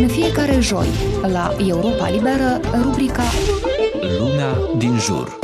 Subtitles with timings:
[0.00, 0.86] În fiecare joi,
[1.32, 3.22] la Europa Liberă, rubrica
[4.18, 5.38] Lumea din jur.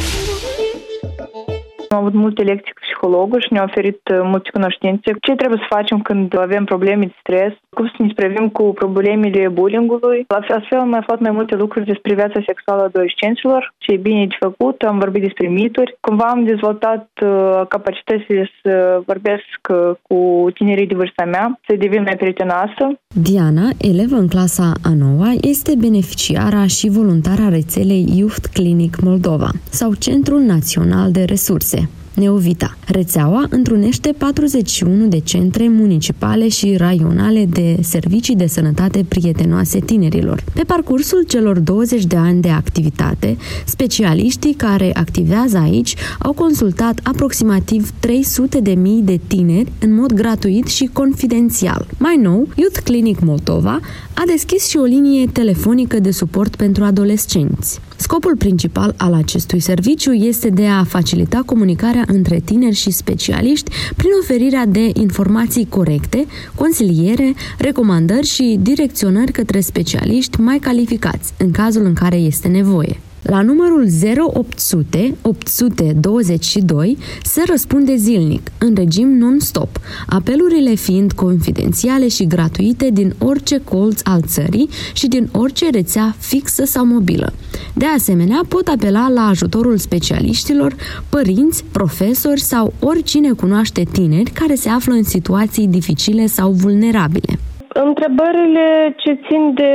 [1.88, 5.08] Am avut multe lecții cu psihologul și ne-a oferit uh, multe cunoștințe.
[5.20, 9.48] Ce trebuie să facem când avem probleme de stres, cum să ne spravim cu problemele
[9.48, 10.24] bullyingului.
[10.28, 13.96] La fel, astfel am aflat mai multe lucruri despre viața sexuală a adolescenților, ce e
[13.96, 15.96] bine de făcut, am vorbit despre mituri.
[16.00, 20.18] Cumva am dezvoltat uh, capacitățile să vorbesc uh, cu
[20.54, 22.82] tinerii de vârsta mea, să devin mai prietenoasă.
[23.28, 29.50] Diana, elevă în clasa a noua, este beneficiara și voluntară a rețelei Youth Clinic Moldova
[29.70, 31.80] sau Centrul Național de Resurse.
[32.14, 32.76] Neovita.
[32.86, 40.44] Rețeaua întrunește 41 de centre municipale și raionale de servicii de sănătate prietenoase tinerilor.
[40.54, 47.90] Pe parcursul celor 20 de ani de activitate, specialiștii care activează aici au consultat aproximativ
[48.00, 51.86] 300 de mii de tineri în mod gratuit și confidențial.
[51.98, 53.80] Mai nou, Youth Clinic Moldova
[54.14, 57.80] a deschis și o linie telefonică de suport pentru adolescenți.
[58.02, 64.10] Scopul principal al acestui serviciu este de a facilita comunicarea între tineri și specialiști prin
[64.20, 71.94] oferirea de informații corecte, consiliere, recomandări și direcționări către specialiști mai calificați, în cazul în
[71.94, 73.00] care este nevoie.
[73.22, 73.88] La numărul
[74.32, 83.60] 0800 822 se răspunde zilnic, în regim non-stop, apelurile fiind confidențiale și gratuite din orice
[83.64, 87.32] colț al țării și din orice rețea fixă sau mobilă.
[87.74, 90.76] De asemenea, pot apela la ajutorul specialiștilor,
[91.08, 97.38] părinți, profesori sau oricine cunoaște tineri care se află în situații dificile sau vulnerabile.
[97.74, 99.72] Întrebările ce țin de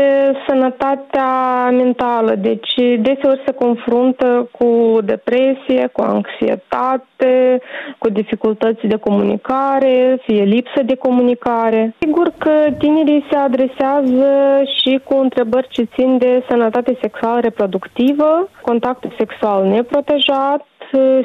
[0.47, 7.61] sănătatea mentală, deci deseori se confruntă cu depresie, cu anxietate,
[7.97, 11.95] cu dificultăți de comunicare, fie lipsă de comunicare.
[11.99, 19.13] Sigur că tinerii se adresează și cu întrebări ce țin de sănătate sexuală reproductivă, contactul
[19.17, 20.65] sexual neprotejat,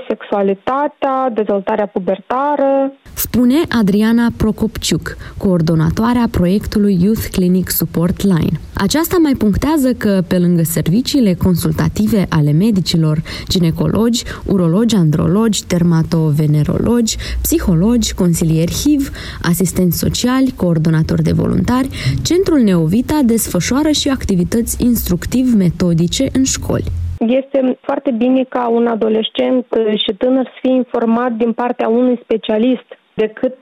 [0.08, 2.92] sexualitatea, dezvoltarea pubertară.
[3.14, 8.60] Spune Adriana Procopciuc, coordonatoarea proiectului Youth Clinic Support Line.
[8.74, 18.14] Aceasta mai punctează că, pe lângă serviciile consultative ale medicilor, ginecologi, urologi, andrologi, dermatovenerologi, psihologi,
[18.14, 19.10] consilieri HIV,
[19.42, 21.88] asistenți sociali, coordonatori de voluntari,
[22.22, 27.01] Centrul Neovita desfășoară și activități instructiv-metodice în școli.
[27.26, 32.98] Este foarte bine ca un adolescent și tânăr să fie informat din partea unui specialist
[33.14, 33.56] decât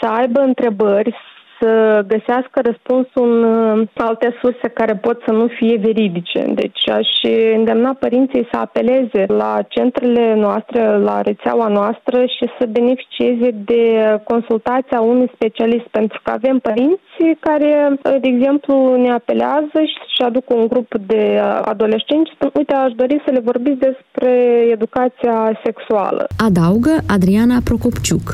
[0.00, 1.14] să aibă întrebări,
[1.60, 3.28] să găsească răspunsul
[3.72, 6.40] în uh, alte surse care pot să nu fie veridice.
[6.54, 7.08] Deci aș
[7.56, 13.82] îndemna părinții să apeleze la centrele noastre, la rețeaua noastră și să beneficieze de
[14.24, 19.78] consultația unui specialist, pentru că avem părinți care, uh, de exemplu, ne apelează
[20.14, 24.30] și aduc un grup de adolescenți și spun, uite, aș dori să le vorbiți despre
[24.70, 26.26] educația sexuală.
[26.46, 28.26] Adaugă Adriana Procopciuc.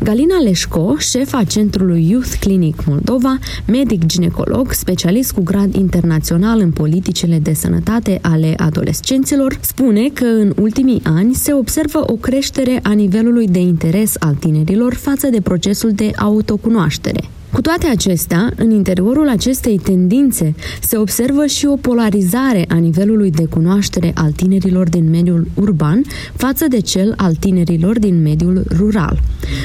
[0.00, 6.70] Galina Leșco, șefa Centrului Youth Clinic Clinic Moldova, medic ginecolog, specialist cu grad internațional în
[6.70, 12.92] politicile de sănătate ale adolescenților, spune că în ultimii ani se observă o creștere a
[12.92, 17.33] nivelului de interes al tinerilor față de procesul de autocunoaștere.
[17.54, 23.44] Cu toate acestea, în interiorul acestei tendințe se observă și o polarizare a nivelului de
[23.44, 26.02] cunoaștere al tinerilor din mediul urban
[26.36, 29.20] față de cel al tinerilor din mediul rural.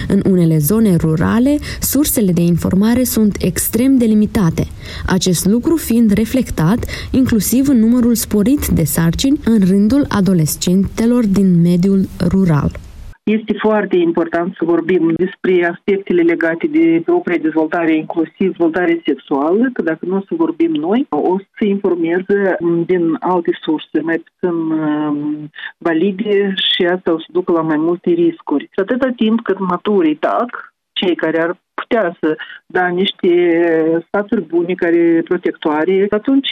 [0.07, 4.67] În unele zone rurale, sursele de informare sunt extrem de limitate,
[5.05, 12.09] acest lucru fiind reflectat inclusiv în numărul sporit de sarcini în rândul adolescentelor din mediul
[12.27, 12.79] rural.
[13.37, 19.81] Este foarte important să vorbim despre aspectele legate de propria dezvoltare, inclusiv dezvoltare sexuală, că
[19.81, 24.55] dacă nu o să vorbim noi, o să se informeze din alte surse, mai puțin
[24.55, 28.63] um, valide și asta o să ducă la mai multe riscuri.
[28.63, 32.35] Și atâta timp cât maturii tac, cei care ar putea să
[32.65, 33.31] da niște
[34.07, 36.51] sfaturi bune, care protectoare, atunci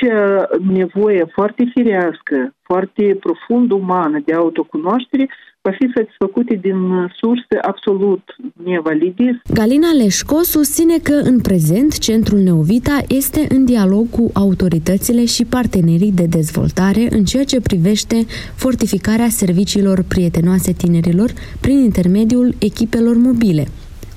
[0.74, 5.28] nevoie foarte firească, foarte profund umană de autocunoaștere
[5.68, 6.80] va fi satisfăcute din
[7.20, 8.24] surse absolut
[8.64, 9.42] nevalide.
[9.54, 16.12] Galina Leșco susține că în prezent Centrul Neovita este în dialog cu autoritățile și partenerii
[16.12, 18.16] de dezvoltare în ceea ce privește
[18.56, 21.30] fortificarea serviciilor prietenoase tinerilor
[21.62, 23.66] prin intermediul echipelor mobile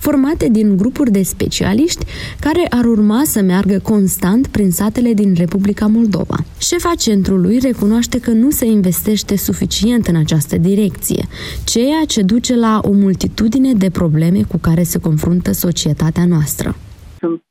[0.06, 2.05] formate din grupuri de specialiști
[2.41, 6.37] care ar urma să meargă constant prin satele din Republica Moldova.
[6.61, 11.23] Șefa centrului recunoaște că nu se investește suficient în această direcție,
[11.73, 16.75] ceea ce duce la o multitudine de probleme cu care se confruntă societatea noastră.
[17.19, 17.44] Sunt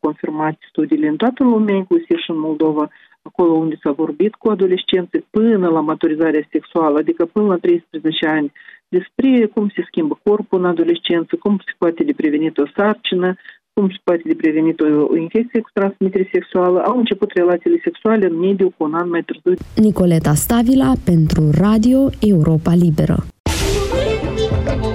[0.00, 2.88] confirmate studiile în toată lumea, inclusiv și în Moldova,
[3.22, 8.52] acolo unde s-a vorbit cu adolescenții până la maturizarea sexuală, adică până la 13 ani,
[8.96, 13.28] despre cum se schimbă corpul în adolescență, cum se poate de prevenit o sarcină,
[13.74, 14.80] cum se poate de prevenit
[15.12, 19.22] o infecție cu transmitere sexuală, au început relațiile sexuale în mediu cu un an mai
[19.22, 19.64] târziu.
[19.88, 23.16] Nicoleta Stavila pentru Radio Europa Liberă.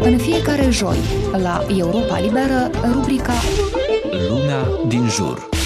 [0.09, 0.99] În fiecare joi,
[1.47, 2.59] la Europa Liberă,
[2.93, 3.37] rubrica
[4.29, 5.56] Lumea din jur.